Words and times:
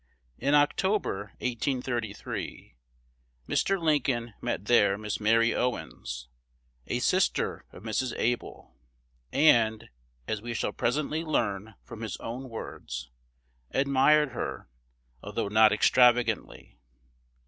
In 0.39 0.55
October, 0.55 1.25
1833, 1.41 2.75
Mr. 3.47 3.79
Lincoln 3.79 4.33
met 4.41 4.65
there 4.65 4.97
Miss 4.97 5.19
Mary 5.19 5.53
Owens, 5.53 6.27
a 6.87 6.97
sister 6.97 7.65
of 7.71 7.83
Mrs. 7.83 8.15
Able, 8.17 8.75
and, 9.31 9.91
as 10.27 10.41
we 10.41 10.55
shall 10.55 10.71
presently 10.73 11.23
learn 11.23 11.75
from 11.83 12.01
his 12.01 12.17
own 12.17 12.49
words, 12.49 13.11
admired 13.69 14.29
her, 14.29 14.67
although 15.21 15.49
not 15.49 15.71
extravagantly. 15.71 16.79